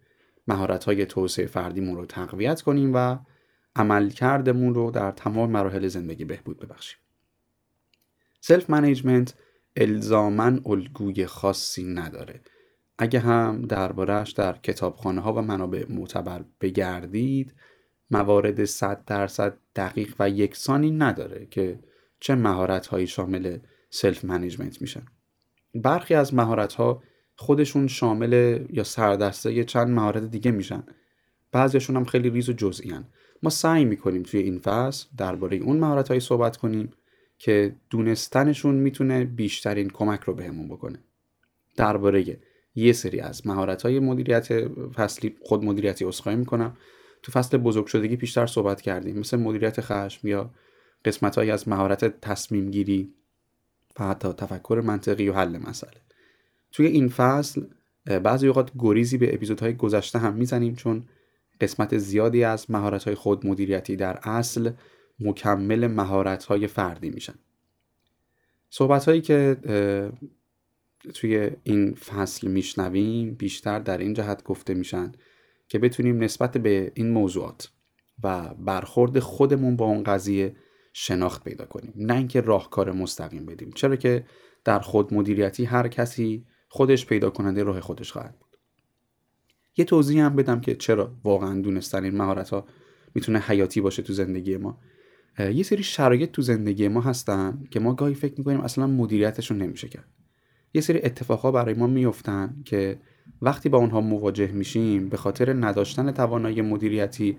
مهارت 0.48 0.84
های 0.84 1.06
توسعه 1.06 1.46
فردیمون 1.46 1.96
رو 1.96 2.06
تقویت 2.06 2.62
کنیم 2.62 2.90
و 2.94 3.18
عملکردمون 3.76 4.74
رو 4.74 4.90
در 4.90 5.10
تمام 5.10 5.50
مراحل 5.50 5.86
زندگی 5.86 6.24
بهبود 6.24 6.58
ببخشیم. 6.58 6.98
self 8.46 8.70
management 8.70 9.34
الزاما 9.76 10.60
الگوی 10.66 11.26
خاصی 11.26 11.84
نداره. 11.84 12.40
اگه 12.98 13.20
هم 13.20 13.62
دربارهش 13.62 14.30
در 14.30 14.52
کتابخانه 14.52 15.20
ها 15.20 15.32
و 15.32 15.42
منابع 15.42 15.84
معتبر 15.88 16.44
بگردید 16.60 17.54
موارد 18.10 18.64
صد 18.64 19.04
درصد 19.06 19.56
دقیق 19.76 20.14
و 20.18 20.30
یکسانی 20.30 20.90
نداره 20.90 21.46
که 21.46 21.80
چه 22.20 22.34
مهارت 22.34 22.86
هایی 22.86 23.06
شامل 23.06 23.58
self 23.90 24.24
management 24.24 24.80
میشن. 24.80 25.06
برخی 25.74 26.14
از 26.14 26.34
مهارت 26.34 26.74
ها 26.74 27.02
خودشون 27.36 27.86
شامل 27.86 28.64
یا 28.70 28.84
سردسته 28.84 29.64
چند 29.64 29.88
مهارت 29.88 30.30
دیگه 30.30 30.50
میشن. 30.50 30.82
بعضیشون 31.52 31.96
هم 31.96 32.04
خیلی 32.04 32.30
ریز 32.30 32.48
و 32.48 32.52
جزئی 32.52 32.94
ما 33.42 33.50
سعی 33.50 33.84
می‌کنیم 33.84 34.22
توی 34.22 34.40
این 34.40 34.58
فصل 34.58 35.06
درباره 35.16 35.56
اون 35.56 35.76
مهارت 35.76 36.08
هایی 36.08 36.20
صحبت 36.20 36.56
کنیم 36.56 36.90
که 37.38 37.76
دونستنشون 37.90 38.74
می‌تونه 38.74 39.24
بیشترین 39.24 39.90
کمک 39.90 40.20
رو 40.20 40.34
بهمون 40.34 40.68
بکنه. 40.68 40.98
درباره 41.76 42.38
یه 42.74 42.92
سری 42.92 43.20
از 43.20 43.46
مهارت 43.46 43.82
های 43.82 44.00
مدیریت 44.00 44.68
فصلی 44.68 45.36
خود 45.40 45.64
مدیریتی 45.64 46.04
اسخای 46.04 46.36
می‌کنم. 46.36 46.76
تو 47.22 47.32
فصل 47.32 47.56
بزرگ 47.56 47.86
شدگی 47.86 48.16
پیشتر 48.16 48.46
صحبت 48.46 48.80
کردیم 48.80 49.18
مثل 49.18 49.36
مدیریت 49.36 49.80
خشم 49.80 50.28
یا 50.28 50.50
قسمت 51.04 51.38
از 51.38 51.68
مهارت 51.68 52.20
تصمیم 52.20 52.70
گیری 52.70 53.14
و 54.00 54.04
حتی 54.04 54.28
تفکر 54.28 54.82
منطقی 54.84 55.28
و 55.28 55.32
حل 55.32 55.58
مسئله. 55.58 56.00
توی 56.72 56.86
این 56.86 57.08
فصل 57.08 57.62
بعضی 58.04 58.46
اوقات 58.46 58.70
گریزی 58.78 59.18
به 59.18 59.34
اپیزودهای 59.34 59.74
گذشته 59.74 60.18
هم 60.18 60.34
می‌زنیم 60.34 60.74
چون 60.74 61.04
قسمت 61.60 61.98
زیادی 61.98 62.44
از 62.44 62.70
مهارت 62.70 63.04
های 63.04 63.14
خود 63.14 63.46
مدیریتی 63.46 63.96
در 63.96 64.18
اصل 64.22 64.70
مکمل 65.20 65.86
مهارت 65.86 66.44
های 66.44 66.66
فردی 66.66 67.10
میشن. 67.10 67.34
صحبت 68.70 69.04
هایی 69.04 69.20
که 69.20 69.56
توی 71.14 71.50
این 71.62 71.94
فصل 71.94 72.48
میشنویم 72.48 73.34
بیشتر 73.34 73.78
در 73.78 73.98
این 73.98 74.14
جهت 74.14 74.44
گفته 74.44 74.74
میشن 74.74 75.12
که 75.68 75.78
بتونیم 75.78 76.22
نسبت 76.22 76.58
به 76.58 76.92
این 76.94 77.10
موضوعات 77.10 77.70
و 78.22 78.54
برخورد 78.54 79.18
خودمون 79.18 79.76
با 79.76 79.84
اون 79.84 80.02
قضیه 80.02 80.56
شناخت 80.92 81.44
پیدا 81.44 81.64
کنیم. 81.64 81.92
نه 81.96 82.16
اینکه 82.16 82.40
راهکار 82.40 82.92
مستقیم 82.92 83.46
بدیم. 83.46 83.70
چرا 83.70 83.96
که 83.96 84.24
در 84.64 84.78
خود 84.78 85.14
مدیریتی 85.14 85.64
هر 85.64 85.88
کسی 85.88 86.46
خودش 86.68 87.06
پیدا 87.06 87.30
کننده 87.30 87.62
راه 87.62 87.80
خودش 87.80 88.12
خواهد 88.12 88.38
بود. 88.38 88.56
یه 89.76 89.84
توضیح 89.84 90.24
هم 90.24 90.36
بدم 90.36 90.60
که 90.60 90.74
چرا 90.74 91.16
واقعا 91.24 91.60
دونستن 91.60 92.04
این 92.04 92.16
مهارت 92.16 92.50
ها 92.50 92.66
می‌تونه 93.14 93.38
حیاتی 93.38 93.80
باشه 93.80 94.02
تو 94.02 94.12
زندگی 94.12 94.56
ما. 94.56 94.80
یه 95.38 95.62
سری 95.62 95.82
شرایط 95.82 96.30
تو 96.30 96.42
زندگی 96.42 96.88
ما 96.88 97.00
هستن 97.00 97.64
که 97.70 97.80
ما 97.80 97.94
گاهی 97.94 98.14
فکر 98.14 98.34
می‌کنیم 98.38 98.60
اصلا 98.60 98.86
مدیریتشون 98.86 99.58
نمیشه 99.58 99.88
کرد. 99.88 100.08
یه 100.74 100.80
سری 100.80 101.00
اتفاقها 101.02 101.50
برای 101.52 101.74
ما 101.74 101.86
میفتن 101.86 102.56
که 102.64 103.00
وقتی 103.42 103.68
با 103.68 103.78
اونها 103.78 104.00
مواجه 104.00 104.52
میشیم 104.52 105.08
به 105.08 105.16
خاطر 105.16 105.52
نداشتن 105.52 106.12
توانایی 106.12 106.62
مدیریتی 106.62 107.36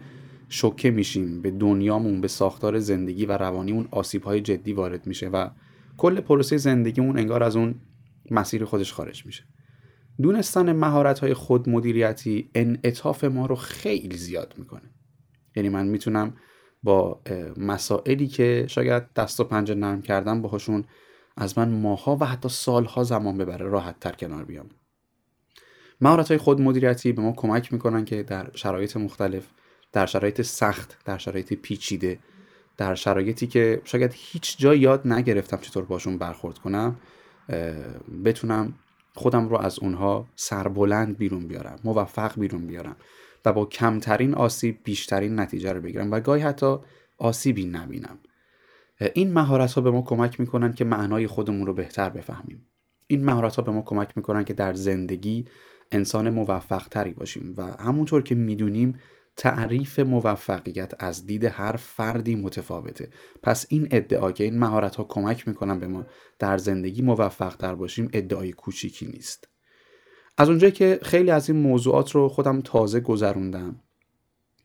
شوکه 0.49 0.91
میشیم 0.91 1.41
به 1.41 1.51
دنیامون 1.51 2.21
به 2.21 2.27
ساختار 2.27 2.79
زندگی 2.79 3.25
و 3.25 3.31
روانیمون 3.31 3.87
آسیب 3.91 4.37
جدی 4.37 4.73
وارد 4.73 5.07
میشه 5.07 5.29
و 5.29 5.49
کل 5.97 6.21
پروسه 6.21 6.57
زندگیمون 6.57 7.17
انگار 7.17 7.43
از 7.43 7.55
اون 7.55 7.75
مسیر 8.31 8.65
خودش 8.65 8.93
خارج 8.93 9.25
میشه. 9.25 9.43
دونستن 10.21 10.71
مهارت 10.71 11.19
های 11.19 11.33
خود 11.33 11.69
مدیریتی 11.69 12.49
انعطاف 12.55 13.23
ما 13.23 13.45
رو 13.45 13.55
خیلی 13.55 14.17
زیاد 14.17 14.53
می‌کنه. 14.57 14.89
یعنی 15.55 15.69
من 15.69 15.87
می‌تونم 15.87 16.33
با 16.85 17.21
مسائلی 17.57 18.27
که 18.27 18.65
شاید 18.69 19.13
دست 19.13 19.39
و 19.39 19.43
پنجه 19.43 19.75
نرم 19.75 20.01
کردن 20.01 20.41
باهاشون 20.41 20.83
از 21.37 21.57
من 21.57 21.69
ماها 21.69 22.17
و 22.21 22.25
حتی 22.25 22.49
سالها 22.49 23.03
زمان 23.03 23.37
ببره 23.37 23.65
راحت 23.65 23.99
تر 23.99 24.11
کنار 24.11 24.45
بیام. 24.45 24.69
مهارت 26.01 26.27
های 26.27 26.37
خود 26.37 26.61
مدیریتی 26.61 27.11
به 27.11 27.21
ما 27.21 27.31
کمک 27.31 27.73
می‌کنن 27.73 28.05
که 28.05 28.23
در 28.23 28.47
شرایط 28.55 28.97
مختلف 28.97 29.47
در 29.91 30.05
شرایط 30.05 30.41
سخت 30.41 30.97
در 31.05 31.17
شرایط 31.17 31.53
پیچیده 31.53 32.19
در 32.77 32.95
شرایطی 32.95 33.47
که 33.47 33.81
شاید 33.83 34.11
هیچ 34.15 34.57
جا 34.57 34.75
یاد 34.75 35.07
نگرفتم 35.07 35.57
چطور 35.57 35.85
باشون 35.85 36.17
برخورد 36.17 36.57
کنم 36.57 36.95
بتونم 38.25 38.73
خودم 39.15 39.49
رو 39.49 39.57
از 39.57 39.79
اونها 39.79 40.27
سربلند 40.35 41.17
بیرون 41.17 41.47
بیارم 41.47 41.79
موفق 41.83 42.39
بیرون 42.39 42.67
بیارم. 42.67 42.95
و 43.45 43.53
با 43.53 43.65
کمترین 43.65 44.33
آسیب 44.33 44.79
بیشترین 44.83 45.39
نتیجه 45.39 45.73
رو 45.73 45.81
بگیرم 45.81 46.11
و 46.11 46.19
گاهی 46.19 46.41
حتی 46.41 46.77
آسیبی 47.17 47.65
نبینم. 47.65 48.19
این 49.13 49.33
مهارت 49.33 49.73
ها 49.73 49.81
به 49.81 49.91
ما 49.91 50.01
کمک 50.01 50.39
می‌کنن 50.39 50.73
که 50.73 50.85
معنای 50.85 51.27
خودمون 51.27 51.67
رو 51.67 51.73
بهتر 51.73 52.09
بفهمیم. 52.09 52.67
این 53.07 53.25
مهارت 53.25 53.55
ها 53.55 53.63
به 53.63 53.71
ما 53.71 53.81
کمک 53.81 54.13
می‌کنن 54.15 54.43
که 54.43 54.53
در 54.53 54.73
زندگی 54.73 55.45
انسان 55.91 56.29
موفق 56.29 56.87
تری 56.87 57.13
باشیم 57.13 57.53
و 57.57 57.63
همونطور 57.63 58.23
که 58.23 58.35
می‌دونیم 58.35 58.99
تعریف 59.37 59.99
موفقیت 59.99 60.93
از 60.99 61.25
دید 61.25 61.43
هر 61.45 61.75
فردی 61.75 62.35
متفاوته. 62.35 63.09
پس 63.43 63.65
این 63.69 63.87
ادعا 63.91 64.31
که 64.31 64.43
این 64.43 64.59
مهارت 64.59 64.95
ها 64.95 65.03
کمک 65.03 65.47
می‌کنن 65.47 65.79
به 65.79 65.87
ما 65.87 66.05
در 66.39 66.57
زندگی 66.57 67.01
موفق 67.01 67.55
تر 67.55 67.75
باشیم 67.75 68.09
ادعای 68.13 68.51
کوچیکی 68.51 69.05
نیست. 69.05 69.47
از 70.37 70.49
اونجایی 70.49 70.73
که 70.73 70.99
خیلی 71.03 71.31
از 71.31 71.49
این 71.49 71.59
موضوعات 71.59 72.11
رو 72.11 72.29
خودم 72.29 72.61
تازه 72.61 72.99
گذروندم 72.99 73.79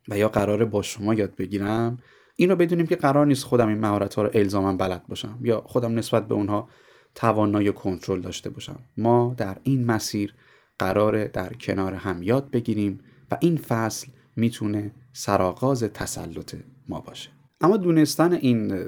و 0.08 0.18
یا 0.18 0.28
قراره 0.28 0.64
با 0.64 0.82
شما 0.82 1.14
یاد 1.14 1.36
بگیرم 1.36 1.98
این 2.36 2.50
رو 2.50 2.56
بدونیم 2.56 2.86
که 2.86 2.96
قرار 2.96 3.26
نیست 3.26 3.44
خودم 3.44 3.68
این 3.68 3.78
مهارت 3.78 4.14
ها 4.14 4.22
رو 4.22 4.30
الزاما 4.34 4.72
بلد 4.72 5.06
باشم 5.06 5.38
یا 5.42 5.60
خودم 5.60 5.98
نسبت 5.98 6.28
به 6.28 6.34
اونها 6.34 6.68
توانایی 7.14 7.72
کنترل 7.72 8.20
داشته 8.20 8.50
باشم. 8.50 8.78
ما 8.96 9.34
در 9.36 9.56
این 9.62 9.84
مسیر 9.84 10.34
قراره 10.78 11.28
در 11.28 11.52
کنار 11.52 11.94
هم 11.94 12.22
یاد 12.22 12.50
بگیریم 12.50 13.00
و 13.30 13.38
این 13.40 13.56
فصل 13.56 14.08
می‌تونه 14.36 14.94
سرآغاز 15.12 15.82
تسلط 15.82 16.54
ما 16.88 17.00
باشه. 17.00 17.30
اما 17.60 17.76
دونستن 17.76 18.32
این 18.32 18.84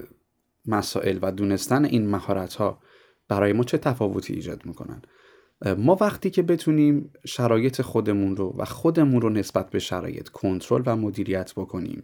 مسائل 0.67 1.19
و 1.23 1.33
دونستن 1.33 1.85
این 1.85 2.07
مهارت 2.07 2.55
ها 2.55 2.79
برای 3.29 3.53
ما 3.53 3.65
چه 3.65 3.79
تفاوتی 3.79 4.35
ایجاد 4.35 4.67
می‌کنن؟ 4.67 5.03
ما 5.79 5.97
وقتی 6.01 6.31
که 6.31 6.43
بتونیم 6.43 7.13
شرایط 7.27 7.83
خودمون 7.83 8.37
رو 8.37 8.55
و 8.59 8.65
خودمون 8.65 9.21
رو 9.21 9.31
نسبت 9.31 9.71
به 9.71 9.79
شرایط 9.79 10.29
کنترل 10.29 10.83
و 10.87 10.97
مدیریت 10.97 11.53
بکنیم 11.57 12.03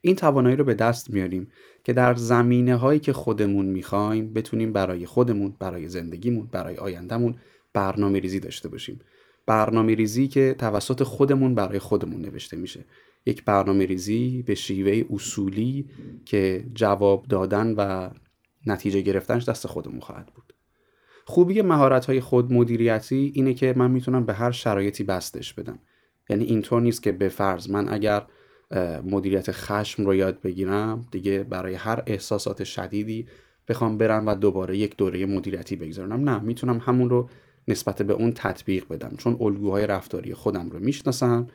این 0.00 0.16
توانایی 0.16 0.56
رو 0.56 0.64
به 0.64 0.74
دست 0.74 1.10
میاریم 1.10 1.48
که 1.84 1.92
در 1.92 2.14
زمینه 2.14 2.76
هایی 2.76 3.00
که 3.00 3.12
خودمون 3.12 3.66
می‌خوایم 3.66 4.32
بتونیم 4.32 4.72
برای 4.72 5.06
خودمون 5.06 5.56
برای 5.58 5.88
زندگیمون 5.88 6.46
برای 6.52 6.76
آیندهمون 6.76 7.34
برنامه 7.72 8.18
ریزی 8.18 8.40
داشته 8.40 8.68
باشیم. 8.68 9.00
برنامه 9.46 9.94
ریزی 9.94 10.28
که 10.28 10.54
توسط 10.58 11.02
خودمون 11.02 11.54
برای 11.54 11.78
خودمون 11.78 12.20
نوشته 12.20 12.56
میشه. 12.56 12.84
یک 13.26 13.44
برنامه 13.44 13.86
ریزی 13.86 14.42
به 14.42 14.54
شیوه 14.54 15.04
اصولی 15.10 15.90
که 16.24 16.64
جواب 16.74 17.26
دادن 17.28 17.74
و 17.76 18.10
نتیجه 18.66 19.00
گرفتنش 19.00 19.48
دست 19.48 19.66
خودمون 19.66 20.00
خواهد 20.00 20.32
بود. 20.34 20.57
خوبی 21.28 21.62
مهارت 21.62 22.06
های 22.06 22.20
خود 22.20 22.52
مدیریتی 22.52 23.32
اینه 23.34 23.54
که 23.54 23.74
من 23.76 23.90
می‌تونم 23.90 24.26
به 24.26 24.34
هر 24.34 24.50
شرایطی 24.50 25.04
بستش 25.04 25.54
بدم. 25.54 25.78
یعنی 26.30 26.44
اینطور 26.44 26.82
نیست 26.82 27.02
که 27.02 27.12
به 27.12 27.28
فرض 27.28 27.70
من 27.70 27.88
اگر 27.88 28.26
مدیریت 29.04 29.50
خشم 29.50 30.06
رو 30.06 30.14
یاد 30.14 30.40
بگیرم 30.40 31.08
دیگه 31.10 31.42
برای 31.42 31.74
هر 31.74 32.02
احساسات 32.06 32.64
شدیدی 32.64 33.28
بخوام 33.68 33.98
برم 33.98 34.26
و 34.26 34.34
دوباره 34.34 34.78
یک 34.78 34.96
دوره 34.96 35.26
مدیریتی 35.26 35.76
بگذارم 35.76 36.28
نه 36.28 36.38
می‌تونم 36.38 36.78
همون 36.78 37.10
رو 37.10 37.30
نسبت 37.68 38.02
به 38.02 38.12
اون 38.12 38.32
تطبیق 38.32 38.88
بدم. 38.88 39.16
چون 39.18 39.36
الگوهای 39.40 39.86
رفتاری 39.86 40.34
خودم 40.34 40.70
رو 40.70 40.78
می‌شناسم 40.78 41.46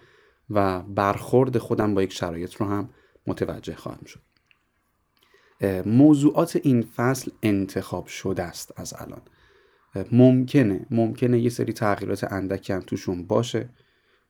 و 0.49 0.79
برخورد 0.79 1.57
خودم 1.57 1.95
با 1.95 2.03
یک 2.03 2.13
شرایط 2.13 2.55
رو 2.55 2.65
هم 2.65 2.89
متوجه 3.27 3.75
خواهم 3.75 4.05
شد. 4.05 4.21
موضوعات 5.85 6.59
این 6.63 6.81
فصل 6.81 7.31
انتخاب 7.43 8.07
شده 8.07 8.43
است 8.43 8.73
از 8.75 8.93
الان. 8.97 9.21
ممکنه 10.11 10.85
ممکنه 10.91 11.39
یه 11.39 11.49
سری 11.49 11.73
تغییرات 11.73 12.33
اندکی 12.33 12.73
هم 12.73 12.79
توشون 12.79 13.27
باشه 13.27 13.69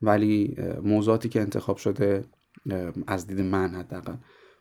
ولی 0.01 0.55
موضوعاتی 0.83 1.29
که 1.29 1.41
انتخاب 1.41 1.77
شده 1.77 2.25
از 3.07 3.27
دید 3.27 3.41
من 3.41 3.69
حداقل 3.69 4.15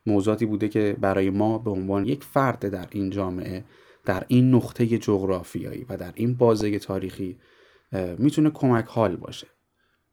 موضوعاتی 0.06 0.46
بوده 0.46 0.68
که 0.68 0.96
برای 1.00 1.30
ما 1.30 1.58
به 1.58 1.70
عنوان 1.70 2.06
یک 2.06 2.24
فرد 2.24 2.68
در 2.68 2.86
این 2.90 3.10
جامعه 3.10 3.64
در 4.04 4.24
این 4.28 4.54
نقطه 4.54 4.98
جغرافیایی 4.98 5.86
و 5.88 5.96
در 5.96 6.12
این 6.14 6.34
بازه 6.34 6.78
تاریخی 6.78 7.38
می‌تونه 8.18 8.50
کمک 8.50 8.84
حال 8.84 9.16
باشه. 9.16 9.46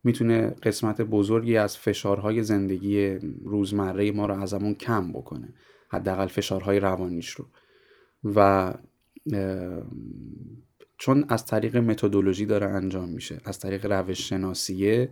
می‌تونه 0.04 0.48
قسمت 0.64 1.02
بزرگی 1.02 1.58
از 1.58 1.78
فشارهای 1.78 2.44
زندگی 2.44 3.10
روزمره 3.46 4.12
ما 4.12 4.26
رو 4.26 4.42
ازمون 4.42 4.74
کم 4.74 5.12
بکنه 5.12 5.54
حداقل 5.90 6.28
فشارهای 6.28 6.80
روانیش 6.80 7.30
رو. 7.30 7.46
و 8.36 8.74
چون 11.00 11.26
از 11.30 11.46
طریق 11.46 11.78
متدولوژی 11.78 12.46
داره 12.46 12.68
انجام 12.68 13.10
میشه 13.10 13.42
از 13.46 13.60
طریق 13.60 13.86
روش 13.92 14.30
شناسیه 14.30 15.10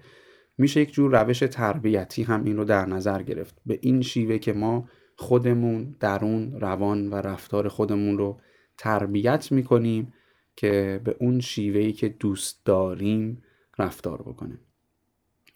میشه 0.57 0.81
یک 0.81 0.93
جور 0.93 1.23
روش 1.23 1.39
تربیتی 1.39 2.23
هم 2.23 2.43
این 2.43 2.57
رو 2.57 2.65
در 2.65 2.85
نظر 2.85 3.23
گرفت. 3.23 3.55
به 3.65 3.79
این 3.81 4.01
شیوه 4.01 4.37
که 4.37 4.53
ما 4.53 4.89
خودمون 5.15 5.95
درون 5.99 6.59
روان 6.59 7.09
و 7.09 7.15
رفتار 7.15 7.67
خودمون 7.67 8.17
رو 8.17 8.39
تربیت 8.77 9.51
می‌کنیم 9.51 10.13
که 10.55 11.01
به 11.03 11.15
اون 11.19 11.39
شیوهی 11.39 11.93
که 11.93 12.09
دوست 12.09 12.65
داریم 12.65 13.43
رفتار 13.79 14.21
بکنه. 14.21 14.59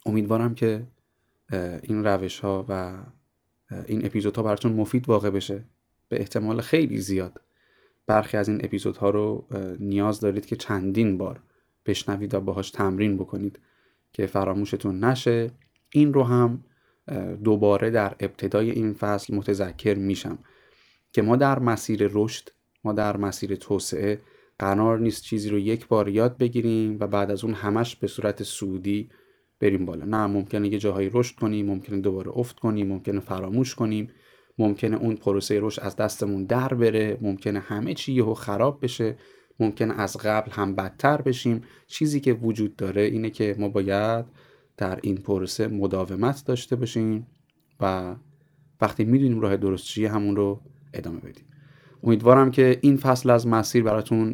امیدوارم 0.06 0.56
که 0.56 0.88
این 1.84 2.04
روش 2.04 2.40
ها 2.40 2.66
و 2.70 3.04
این 3.86 4.06
اپیزودها 4.06 4.44
براتون 4.44 4.74
مفید 4.74 5.10
واقع 5.10 5.30
بشه. 5.30 5.64
به 6.10 6.20
احتمال 6.20 6.62
خیلی 6.62 6.98
زیاد. 6.98 7.42
برخی 8.12 8.38
از 8.38 8.50
این 8.50 8.62
اپیزودها 8.64 9.10
رو 9.10 9.46
نیاز 9.80 10.20
دارید 10.20 10.46
که 10.46 10.56
چندین 10.56 11.18
بار 11.18 11.40
بشنوید 11.86 12.34
و 12.34 12.40
باهاش 12.40 12.72
تمرین 12.72 13.18
بکنید 13.18 13.60
که 14.14 14.26
فراموشتون 14.26 15.04
نشه. 15.04 15.52
این 15.90 16.14
رو 16.14 16.24
هم 16.24 16.64
دوباره 17.44 17.90
در 17.90 18.16
ابتدای 18.20 18.72
این 18.72 18.94
فصل 18.94 19.36
متذکر 19.36 19.94
میشم 19.94 20.40
که 21.14 21.22
ما 21.22 21.36
در 21.36 21.60
مسیر 21.60 22.10
رشد 22.14 22.50
ما 22.84 22.94
در 22.94 23.18
مسیر 23.18 23.56
توسعه 23.56 24.22
قرار 24.60 25.00
نیست 25.00 25.24
چیزی 25.24 25.50
رو 25.50 25.60
یک 25.60 25.88
بار 25.88 26.10
یاد 26.10 26.38
بگیریم 26.38 26.98
و 27.00 27.08
بعد 27.08 27.32
از 27.32 27.44
اون 27.44 27.54
همش 27.54 27.96
به 27.96 28.08
صورت 28.08 28.44
سودی 28.44 29.10
بریم 29.60 29.86
بالا. 29.86 30.06
نه 30.06 30.28
ممکنه 30.28 30.68
یه 30.68 30.78
جاهایی 30.78 31.10
رشد 31.14 31.36
کنیم 31.36 31.66
ممکنه 31.66 32.02
دوباره 32.02 32.32
افت 32.38 32.60
کنیم 32.60 32.88
ممکنه 32.88 33.20
فراموش 33.20 33.76
کنیم. 33.76 34.10
ممکنه 34.58 34.98
اون 34.98 35.16
پروسه 35.16 35.60
رشد 35.60 35.82
از 35.82 35.96
دستمون 35.96 36.46
در 36.46 36.74
بره 36.74 37.18
ممکنه 37.22 37.60
همه 37.60 37.94
چی 37.94 38.14
یهو 38.14 38.34
خراب 38.34 38.84
بشه 38.84 39.16
ممکنه 39.60 40.00
از 40.00 40.18
قبل 40.18 40.52
هم 40.52 40.76
بدتر 40.76 41.22
بشیم. 41.22 41.62
چیزی 41.88 42.20
که 42.20 42.34
وجود 42.34 42.76
داره 42.76 43.02
اینه 43.02 43.30
که 43.30 43.56
ما 43.60 43.70
باید 43.70 44.26
در 44.78 45.00
این 45.04 45.18
پروسه 45.18 45.68
مداومت 45.68 46.44
داشته 46.46 46.76
باشیم 46.76 47.28
و 47.80 48.16
وقتی 48.82 49.04
می‌دونیم 49.04 49.40
راه 49.40 49.58
درست 49.58 49.86
چیه 49.86 50.12
همون 50.12 50.36
رو 50.36 50.62
ادامه 50.94 51.20
بدیم. 51.20 51.46
امیدوارم 52.04 52.52
که 52.52 52.80
این 52.82 52.98
فصل 52.98 53.30
از 53.30 53.48
مسیر 53.48 53.84
براتون 53.84 54.34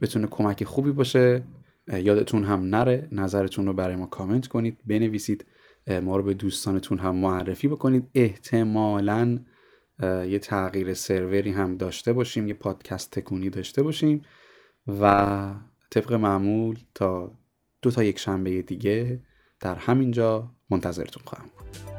بتونه 0.00 0.26
کمک 0.26 0.64
خوبی 0.64 0.92
باشه. 0.92 1.42
یادتون 1.88 2.44
هم 2.44 2.60
نره. 2.60 3.08
نظرتون 3.12 3.66
رو 3.66 3.72
برای 3.72 3.96
ما 3.96 4.06
کامنت 4.06 4.46
کنید. 4.46 4.78
بنویسید. 4.86 5.44
ما 5.88 6.16
رو 6.16 6.22
به 6.22 6.34
دوستانتون 6.34 6.98
هم 6.98 7.16
معرفی 7.16 7.68
بکنید. 7.68 8.10
احتمالا 8.14 9.38
یه 10.02 10.38
تغییر 10.38 10.94
سروری 10.94 11.50
هم 11.50 11.76
داشته 11.76 12.12
باشیم 12.12 12.48
یه 12.48 12.54
پادکست 12.54 13.10
تکونی 13.10 13.50
داشته 13.50 13.82
باشیم 13.82 14.22
و 15.00 15.54
طبق 15.90 16.12
معمول 16.12 16.78
تا 16.94 17.38
دو 17.82 17.90
تا 17.90 18.04
یک 18.04 18.18
شنبه 18.18 18.62
دیگه 18.62 19.20
در 19.60 19.74
همینجا 19.74 20.50
منتظرتون 20.70 21.22
خواهم 21.26 21.50
بود. 21.58 21.93